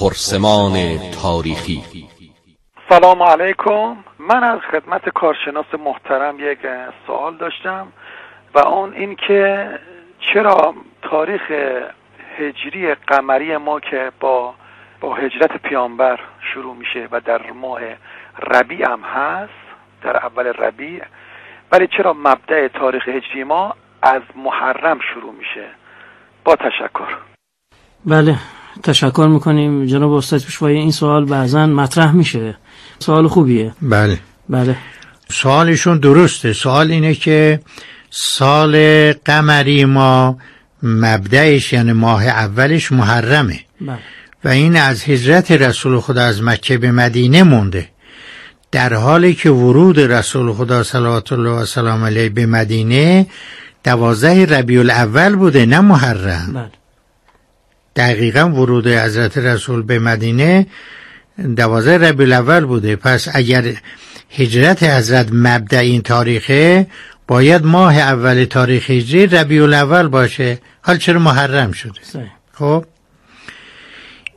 [0.00, 0.72] پرسمان
[1.22, 1.82] تاریخی.
[2.88, 3.96] سلام علیکم.
[4.18, 6.58] من از خدمت کارشناس محترم یک
[7.06, 7.86] سوال داشتم
[8.54, 9.70] و اون این که
[10.20, 11.40] چرا تاریخ
[12.38, 14.54] هجری قمری ما که با
[15.00, 16.20] با هجرت پیامبر
[16.52, 17.80] شروع میشه و در ماه
[18.54, 19.66] ربیع هم هست
[20.02, 21.02] در اول ربیع
[21.72, 25.66] ولی چرا مبدع تاریخ هجری ما از محرم شروع میشه؟
[26.44, 27.16] با تشکر.
[28.04, 28.34] بله.
[28.82, 29.86] تشکر می‌کنیم.
[29.86, 32.56] جناب استاد پیشوایی این سوال بعضا مطرح میشه.
[32.98, 33.72] سوال خوبیه.
[33.82, 34.18] بله.
[34.48, 34.76] بله.
[35.30, 36.52] سوالشون درسته.
[36.52, 37.60] سوال اینه که
[38.10, 40.38] سال قمری ما
[40.82, 43.60] مبدعش یعنی ماه اولش محرمه.
[43.80, 43.98] بله.
[44.44, 47.88] و این از هجرت رسول خدا از مکه به مدینه مونده.
[48.72, 53.26] در حالی که ورود رسول خدا صلوات الله و سلام علیه به مدینه
[53.84, 56.52] دوازده ربیع الاول بوده نه محرم.
[56.54, 56.70] بله.
[57.96, 60.66] دقیقا ورود حضرت رسول به مدینه
[61.56, 62.96] دوازده ربیع الاول بوده.
[62.96, 63.64] پس اگر
[64.30, 66.86] هجرت حضرت مبدع این تاریخه
[67.28, 70.58] باید ماه اول تاریخ هجری ربیع الاول باشه.
[70.82, 72.00] حال چرا محرم شده؟
[72.52, 72.84] خب.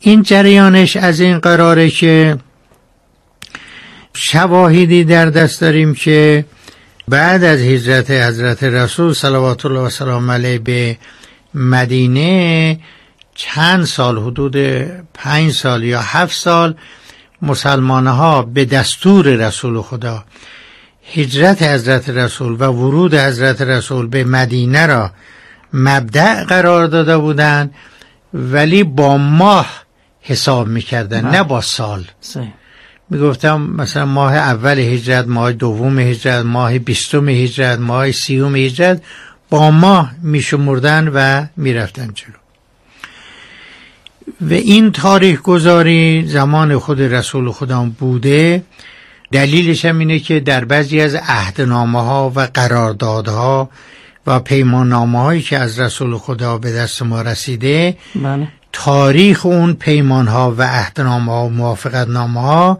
[0.00, 2.36] این جریانش از این قراره که
[4.14, 6.44] شواهدی در دست داریم که
[7.08, 10.96] بعد از هجرت حضرت رسول صلوات الله و سلام علیه به
[11.54, 12.78] مدینه
[13.38, 14.56] چند سال حدود
[15.14, 16.74] پنج سال یا هفت سال
[17.42, 20.24] مسلمان ها به دستور رسول خدا
[21.14, 25.10] هجرت حضرت رسول و ورود حضرت رسول به مدینه را
[25.72, 27.74] مبدع قرار داده بودند
[28.34, 29.66] ولی با ماه
[30.20, 31.30] حساب می‌کردن بله.
[31.30, 32.04] نه با سال.
[33.10, 39.02] می‌گفتم مثلا ماه اول هجرت ماه دوم هجرت ماه بیستم هجرت ماه سیوم هجرت
[39.50, 42.47] با ماه میشمردن و می‌رفتن جلو.
[44.40, 48.62] و این تاریخ گذاری زمان خود رسول خدا بوده
[49.32, 53.70] دلیلش هم اینه که در بعضی از عهدنامه ها و قراردادها
[54.26, 58.48] و پیمان هایی که از رسول خدا به دست ما رسیده بله.
[58.72, 62.78] تاریخ اون پیمان ها و عهدنامه ها و موافقت نامه ها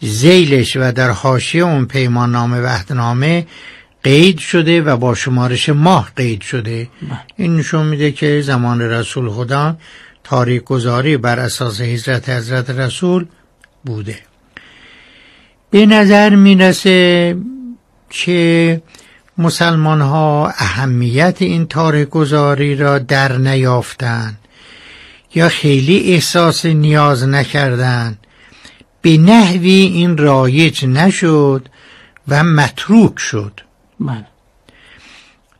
[0.00, 3.46] زیلش و در حاشیه اون پیمان نامه و عهدنامه
[4.04, 6.88] قید شده و با شمارش ماه قید شده.
[7.36, 9.76] این نشون میده که زمان رسول خدا
[10.30, 13.26] تاریخ گذاری بر اساس هجرت حضرت رسول
[13.84, 14.18] بوده.
[15.70, 17.36] به نظر می‌رسه
[18.10, 18.82] که
[19.38, 24.38] مسلمان ها اهمیت این تاریخ گذاری را در نیافتند
[25.34, 28.18] یا خیلی احساس نیاز نکردند.
[29.02, 31.68] به نحوی این رایج نشد
[32.28, 33.60] و متروک شد.
[34.00, 34.26] بله.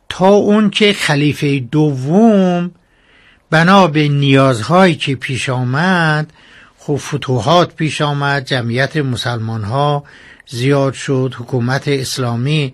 [0.09, 2.71] تا اون که خلیفه دوم
[3.51, 6.33] بنا به نیازهایی که پیش آمد
[6.77, 10.03] خب فتوحات پیش آمد جمعیت مسلمان ها
[10.47, 12.73] زیاد شد حکومت اسلامی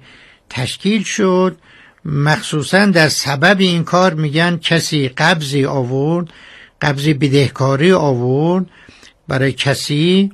[0.50, 1.58] تشکیل شد.
[2.06, 6.28] مخصوصا در سبب این کار میگن کسی قبضی آورد
[6.82, 8.66] قبضی بدهکاری آورد.
[9.28, 10.32] برای کسی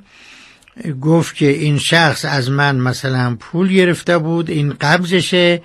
[1.00, 5.62] گفت که این شخص از من مثلا پول گرفته بود این قبضشه.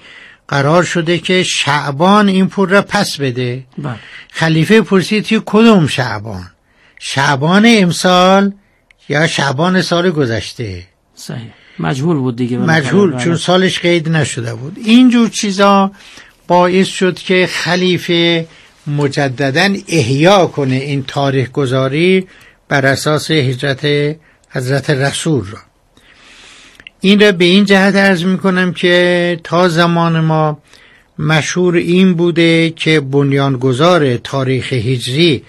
[0.49, 3.63] قرار شده که شعبان این پول را پس بده.
[3.77, 3.95] بله.
[4.31, 6.51] خلیفه پرسید که کدوم شعبان؟
[6.99, 8.53] شعبان امسال
[9.09, 10.83] یا شعبان سال گذشته؟
[11.15, 11.49] صحیح.
[11.79, 12.57] مجهول بود دیگه.
[12.57, 13.23] مجهول بله.
[13.23, 14.77] چون سالش قید نشده بود.
[14.85, 15.91] اینجور چیزا
[16.47, 18.47] باعث شد که خلیفه
[18.87, 22.27] مجددا احیا کنه این تاریخ گذاری
[22.67, 24.15] بر اساس هجرت
[24.49, 25.68] حضرت رسول را.
[27.01, 30.61] این را به این جهت ارز می کنم که تا زمان ما
[31.19, 35.43] مشهور این بوده که بنیانگذار تاریخ هجری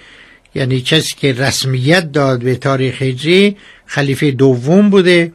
[0.54, 3.56] یعنی کسی که رسمیت داد به تاریخ هجری
[3.86, 5.32] خلیفه دوم بوده.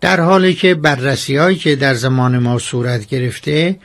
[0.00, 3.76] در حالی که بررسی هایی که در زمان ما صورت گرفته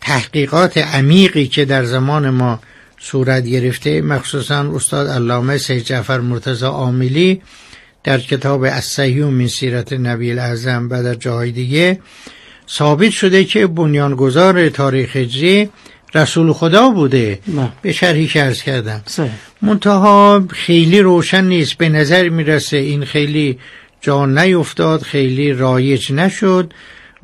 [0.00, 2.60] تحقیقات عمیقی که در زمان ما
[3.00, 7.42] صورت گرفته مخصوصا استاد علامه سید جعفر مرتضی عاملی
[8.04, 12.00] در کتاب الصحیح من سیرت نبی الاعظم و در جاهای دیگه
[12.70, 15.70] ثابت شده که بنیانگذار تاریخ هجری
[16.14, 17.38] رسول خدا بوده.
[17.46, 17.68] بله.
[17.82, 19.02] به شرحی که ارز کردم.
[19.62, 21.74] منتها خیلی روشن نیست.
[21.74, 23.58] به نظر می‌رسه این خیلی
[24.00, 26.72] جا نیفتاد خیلی رایج نشد.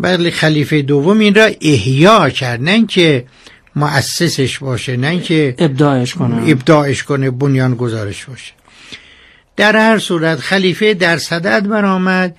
[0.01, 2.63] ولی خلیفه دوم این را احیا کرد.
[2.63, 3.25] نه که
[3.77, 8.53] مؤسسش باشه نه که ابداعش کنم ابداعش کنه بنیان گذارش باشه.
[9.59, 12.37] در هر صورت خلیفه در صدد برآمد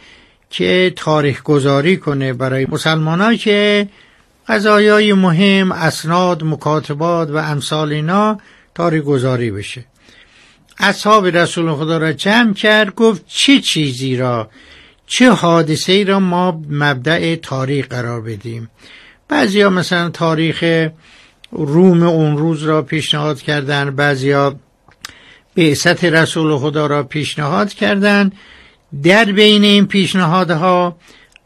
[0.50, 3.88] که تاریخ گذاری کنه برای مسلمان که
[4.48, 8.40] قضایای مهم اسناد مکاتبات و امثال اینا
[8.76, 9.86] تاریخ گذاری بشه.
[10.78, 14.50] اصحاب رسول خدا را جمع کرد گفت چه چیزی را
[15.08, 18.70] چه حادثه ای را ما مبدع تاریخ قرار بدیم؟
[19.28, 20.88] بعضیا مثلا تاریخ
[21.52, 24.60] روم اون روز را پیشنهاد کردن بعضیا
[25.56, 28.32] بعثت رسول خدا را پیشنهاد کردند
[29.04, 30.98] در بین این پیشنهادها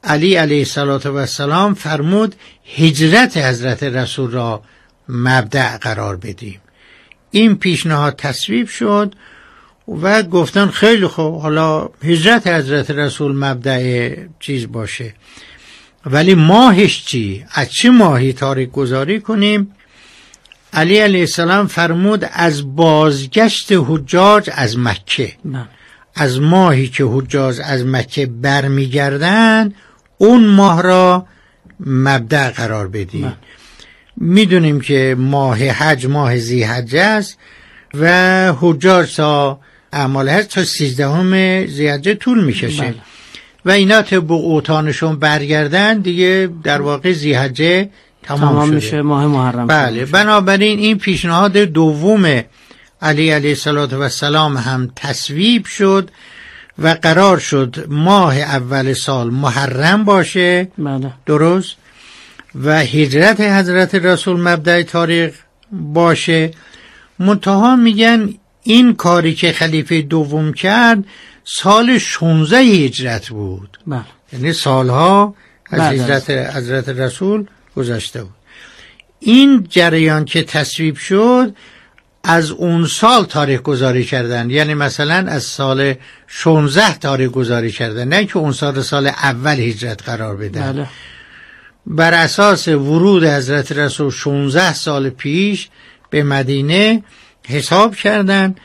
[0.03, 2.35] علی علیه السلام فرمود
[2.75, 4.63] هجرت حضرت رسول را
[5.09, 6.61] مبدع قرار بدیم
[7.31, 9.15] این پیشنهاد تصویب شد
[10.01, 15.13] و گفتن خیلی خوب حالا هجرت حضرت رسول مبدع چیز باشه
[16.05, 19.71] ولی ماهش چی؟ از چه ماهی تاریک گذاری کنیم؟
[20.73, 25.65] علی علیه السلام فرمود از بازگشت حجاج از مکه بله.
[26.15, 29.73] از ماهی که حجاج از مکه برمیگردن
[30.17, 31.27] اون ماه را
[31.79, 33.33] مبدع قرار بدیم بله.
[34.17, 37.37] می‌دونیم که ماه حج ماه زی حج است
[37.93, 39.59] و حجاج تا
[39.93, 42.95] اعمال حج تا سیزدهم زی طول می‌کشه بله.
[43.65, 47.89] و اینا طبق اوتانشون برگردن دیگه در واقع زیحجه
[48.23, 48.75] تمام, تمام شده.
[48.75, 52.41] میشه ماه محرم بله بنابراین این پیشنهاد دوم
[53.01, 53.55] علی علیه
[53.93, 56.09] السلام هم تصویب شد
[56.79, 60.67] و قرار شد ماه اول سال محرم باشه.
[60.77, 61.11] بله.
[61.25, 61.75] درست؟
[62.63, 65.33] و هجرت حضرت رسول مبدع تاریخ
[65.71, 66.51] باشه.
[67.19, 68.29] منتها میگن
[68.63, 71.03] این کاری که خلیفه دوم کرد
[71.43, 73.77] سال 16 هجرت بود.
[73.87, 74.01] بله.
[74.33, 75.35] یعنی سالها
[75.69, 78.33] از- هجرت حضرت رسول گذشته بود.
[79.19, 81.55] این جریان که تصویب شد
[82.23, 84.49] از اون سال تاریخ گذاری کردن.
[84.49, 85.93] یعنی مثلا از سال
[86.27, 88.07] 16 تاریخ گذاری کردن.
[88.07, 90.87] نه که اون سال سال اول هجرت قرار بدن بله.
[91.85, 95.69] بر اساس ورود حضرت رسول 16 سال پیش
[96.09, 97.03] به مدینه
[97.47, 98.55] حساب کردن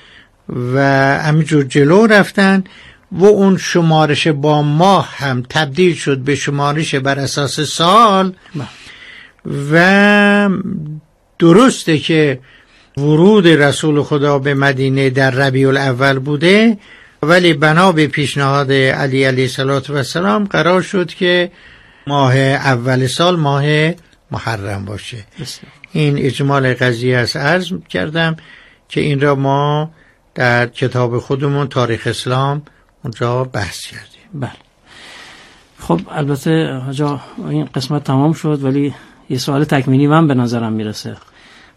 [0.75, 0.81] و
[1.23, 2.65] همینجور جلو رفتن
[3.13, 8.33] و اون شمارش با ماه هم تبدیل شد به شمارش بر اساس سال
[9.73, 10.49] و
[11.39, 12.41] درسته که
[12.97, 16.79] ورود رسول خدا به مدینه در ربیع الاول بوده
[17.23, 19.51] ولی بنا به پیشنهاد علی علیه
[19.89, 21.51] السلام قرار شد که
[22.07, 23.65] ماه اول سال ماه
[24.31, 25.17] محرم باشه.
[25.93, 27.37] این اجمال قضیه است.
[27.37, 28.37] عرض کردم
[28.89, 29.91] که این را ما
[30.35, 32.63] در کتاب خودمون تاریخ اسلام
[33.05, 34.23] اونجا بحث کردیم.
[34.35, 34.51] بله.
[35.79, 38.95] خب البته حاجا این قسمت تمام شد ولی
[39.31, 41.17] یه سوال تکمیلی من به نظرم می‌رسه.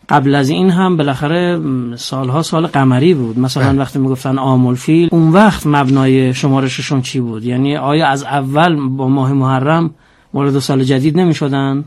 [0.09, 1.62] قبل از این هم بالاخره
[1.95, 3.39] سالها سال قمری بود.
[3.39, 3.80] مثلا بله.
[3.80, 9.07] وقتی می‌گفتن آمول فیل اون وقت مبنای شمارششون چی بود؟ یعنی آیا از اول با
[9.07, 9.92] ماه محرم
[10.33, 11.83] وارد سال جدید نمی‌شدن؟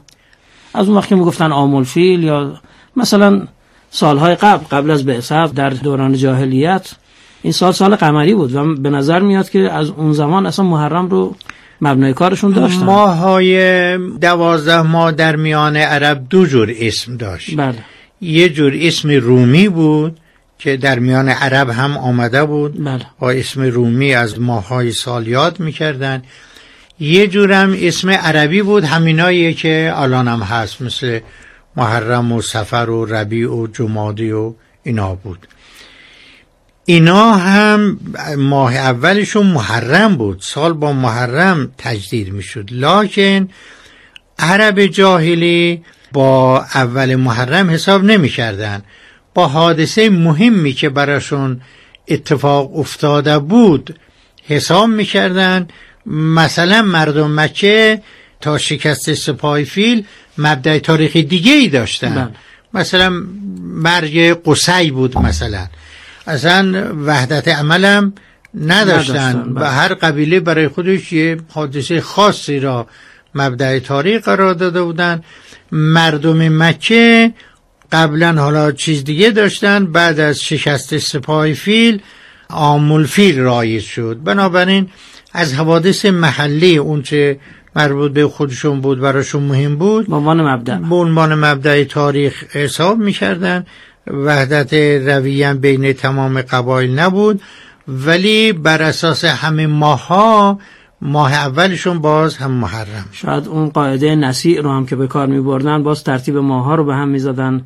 [0.74, 2.54] از اون وقت که می‌گفتن آمول فیل یا
[2.96, 3.42] مثلا
[3.90, 6.94] سالهای قبل قبل از بعثت در دوران جاهلیت
[7.42, 11.08] این سال سال قمری بود و به نظر میاد که از اون زمان اصلا محرم
[11.08, 11.34] رو
[11.84, 12.84] مبنای کارشون داشتن.
[12.84, 17.56] ماهای دوازده ماه در میان عرب دو جور اسم داشت.
[17.56, 17.78] بله.
[18.20, 20.18] یه جور اسم رومی بود
[20.58, 22.84] که در میان عرب هم آمده بود.
[22.84, 23.06] بله.
[23.18, 26.22] با اسم رومی از ماهای سال یاد می‌کردن.
[27.00, 31.20] یه جورم اسم عربی بود همینایی که الان هم هست مثل
[31.76, 34.52] محرم و سفر و ربیع و جمادی و
[34.82, 35.46] اینا بود.
[36.86, 38.00] اینا هم
[38.36, 40.38] ماه اولشون محرم بود.
[40.40, 42.68] سال با محرم تجدید می‌شد.
[42.72, 43.48] لکن
[44.38, 48.82] عرب جاهلی با اول محرم حساب نمی‌کردن.
[49.34, 51.60] با حادثه مهمی که براشون
[52.08, 53.98] اتفاق افتاده بود
[54.46, 55.68] حساب می‌کردن.
[56.06, 58.02] مثلا مردم مکه
[58.40, 60.04] تا شکست سپاه فیل
[60.38, 62.14] مبدع تاریخی دیگه ای داشتن.
[62.14, 62.28] بله.
[62.74, 63.22] مثلا
[63.60, 65.66] مرگ قسی بود مثلا.
[66.26, 68.12] اصلا وحدت عملم
[68.60, 69.68] نداشتن نداشتن، و بله.
[69.68, 72.86] هر قبیله برای خودش یه حادثه خاصی را
[73.34, 75.22] مبدع تاریخ قرار داده بودن.
[75.72, 77.32] مردم مکه
[77.92, 79.86] قبلا حالا چیز دیگه داشتن.
[79.86, 82.02] بعد از شکست سپاه فیل
[82.50, 84.18] آمول فیل رایج شد.
[84.24, 84.88] بنابراین
[85.32, 87.38] از حوادث محلی اونچه
[87.76, 92.98] مربوط به خودشون بود براشون مهم بود به عنوان مبدع به عنوان مبدع تاریخ حساب
[92.98, 93.66] می‌کردن.
[94.06, 94.74] وحدت
[95.08, 97.40] رویه بین تمام قبایل نبود
[97.88, 100.58] ولی بر اساس همه ماها
[101.00, 103.04] ماه اولشون باز هم محرم.
[103.12, 106.84] شاید اون قاعده نسیع رو هم که به کار می بردن باز ترتیب ماها رو
[106.84, 107.62] به هم می زدن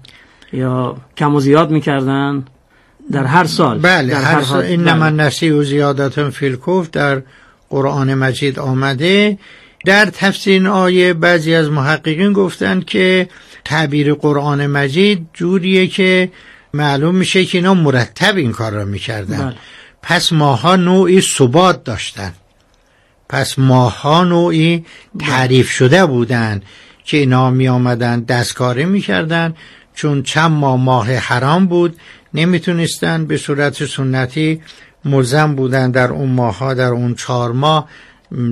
[0.53, 2.45] یا کم و زیاد می کردن
[3.13, 4.95] در هر سال بله در هر سال حال- این بله.
[4.95, 7.23] من نسی و زیادت فیلکوف در
[7.71, 9.39] قرآن مجید آمده
[9.85, 13.29] در تفسیر این آیه بعضی از محققین گفتند که
[13.65, 16.31] تعبیر قرآن مجید جوریه که
[16.75, 19.39] معلوم میشه که اینا مرتب این کار را می‌کردن.
[19.39, 19.55] بله.
[20.03, 22.33] پس ماها نوعی ثبات داشتن.
[23.29, 24.85] پس ماها نوعی
[25.21, 26.63] تعریف شده بودن
[27.05, 29.55] که اینا می آمدن دستکاری می‌کردن.
[29.95, 31.97] چون چند ماه ماه حرام بود
[32.35, 34.61] نمی‌تونستن به صورت سنتی
[35.05, 37.89] ملزم بودن در اون ماها در اون چهار ماه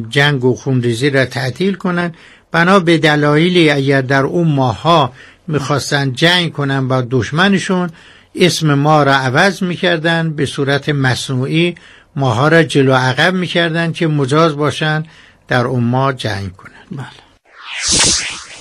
[0.09, 2.13] جنگ و خونریزی را تعطیل کنن
[2.53, 5.13] بنا به دلایلی اگر در اون ماها
[5.49, 7.91] می‌خواستن جنگ کنن با دشمنشون
[8.35, 11.75] اسم ما را عوض می‌کردن به صورت مصنوعی
[12.17, 15.05] ماها را جلو عقب می‌کردن که مجاز باشن
[15.49, 16.73] در اون ماه جنگ کنن.
[16.93, 17.07] بله.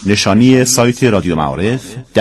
[0.05, 1.81] نشانی سایت رادیو معارف